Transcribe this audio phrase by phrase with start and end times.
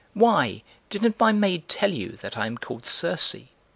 [0.15, 3.35] "Why, didn't my maid tell you that I am called Circe?"